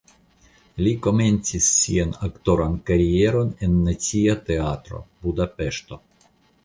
Li 0.85 0.93
komencis 1.07 1.67
sian 1.81 2.15
aktoran 2.29 2.77
karieron 2.89 3.53
en 3.67 3.77
Nacia 3.85 4.37
Teatro 4.51 5.07
(Budapeŝto). 5.27 6.01